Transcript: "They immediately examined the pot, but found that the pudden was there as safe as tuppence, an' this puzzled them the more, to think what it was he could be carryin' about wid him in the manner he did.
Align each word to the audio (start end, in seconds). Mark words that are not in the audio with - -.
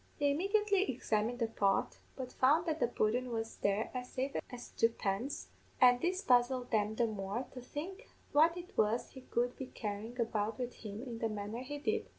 "They 0.17 0.31
immediately 0.31 0.89
examined 0.91 1.37
the 1.37 1.45
pot, 1.47 1.99
but 2.15 2.33
found 2.33 2.65
that 2.65 2.79
the 2.79 2.87
pudden 2.87 3.29
was 3.31 3.57
there 3.57 3.91
as 3.93 4.09
safe 4.09 4.35
as 4.49 4.71
tuppence, 4.71 5.49
an' 5.79 5.99
this 6.01 6.23
puzzled 6.23 6.71
them 6.71 6.95
the 6.95 7.05
more, 7.05 7.45
to 7.53 7.61
think 7.61 8.09
what 8.31 8.57
it 8.57 8.75
was 8.75 9.11
he 9.11 9.21
could 9.21 9.55
be 9.57 9.67
carryin' 9.67 10.19
about 10.19 10.57
wid 10.57 10.73
him 10.73 11.03
in 11.03 11.19
the 11.19 11.29
manner 11.29 11.59
he 11.61 11.77
did. 11.77 12.07